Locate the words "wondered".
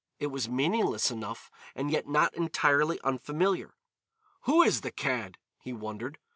5.73-6.17